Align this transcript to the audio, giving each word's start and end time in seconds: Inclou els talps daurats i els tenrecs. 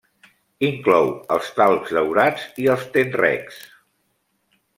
Inclou 0.69 1.09
els 1.35 1.51
talps 1.59 1.93
daurats 1.99 2.47
i 2.65 2.67
els 2.77 2.87
tenrecs. 2.97 3.61